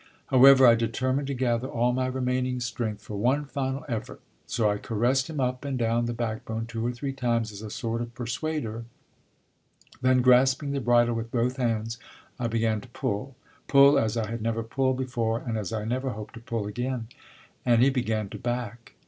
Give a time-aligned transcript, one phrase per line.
[0.31, 4.79] However, I determined to gather all my remaining strength for one final effort; so I
[4.79, 8.15] caressed him up and down the backbone two or three times as a sort of
[8.15, 8.85] persuader,
[10.01, 11.99] then grasping the bridle with both hands,
[12.39, 13.35] I began to pull,
[13.67, 17.07] pull as I had never pulled before and as I never hope to pull again.
[17.63, 18.93] And he began to back.